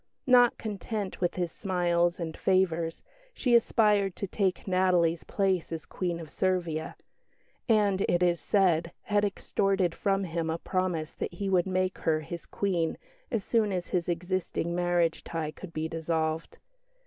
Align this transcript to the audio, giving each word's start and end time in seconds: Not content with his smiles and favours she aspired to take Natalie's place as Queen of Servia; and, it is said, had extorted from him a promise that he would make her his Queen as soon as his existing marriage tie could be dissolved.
Not 0.25 0.57
content 0.57 1.21
with 1.21 1.35
his 1.35 1.51
smiles 1.51 2.19
and 2.19 2.35
favours 2.35 3.03
she 3.35 3.53
aspired 3.53 4.15
to 4.15 4.25
take 4.25 4.67
Natalie's 4.67 5.23
place 5.25 5.71
as 5.71 5.85
Queen 5.85 6.19
of 6.19 6.31
Servia; 6.31 6.95
and, 7.69 8.03
it 8.09 8.23
is 8.23 8.39
said, 8.39 8.91
had 9.03 9.23
extorted 9.23 9.93
from 9.93 10.23
him 10.23 10.49
a 10.49 10.57
promise 10.57 11.11
that 11.11 11.35
he 11.35 11.51
would 11.51 11.67
make 11.67 11.99
her 11.99 12.19
his 12.21 12.47
Queen 12.47 12.97
as 13.29 13.43
soon 13.43 13.71
as 13.71 13.89
his 13.89 14.09
existing 14.09 14.73
marriage 14.73 15.23
tie 15.23 15.51
could 15.51 15.71
be 15.71 15.87
dissolved. 15.87 16.57